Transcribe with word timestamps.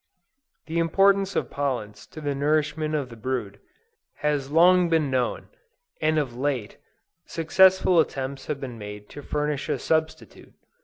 The 0.65 0.79
importance 0.79 1.35
of 1.35 1.51
pollen 1.51 1.93
to 1.93 2.21
the 2.21 2.33
nourishment 2.33 2.95
of 2.95 3.09
the 3.09 3.15
brood, 3.15 3.59
has 4.25 4.49
long 4.49 4.89
been 4.89 5.11
known, 5.11 5.49
and 6.01 6.17
of 6.17 6.35
late, 6.35 6.77
successful 7.27 7.99
attempts 7.99 8.47
have 8.47 8.59
been 8.59 8.79
made 8.79 9.09
to 9.09 9.21
furnish 9.21 9.69
a 9.69 9.77
substitute. 9.77 10.55